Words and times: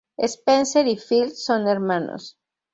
Spencer 0.17 0.87
y 0.87 0.95
Phil 0.97 1.29
son 1.29 1.67
hermanos. 1.67 2.35